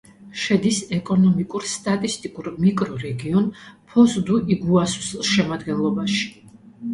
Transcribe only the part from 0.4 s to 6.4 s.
შედის ეკონომიკურ-სტატისტიკურ მიკრორეგიონ ფოს-დუ-იგუასუს შემადგენლობაში.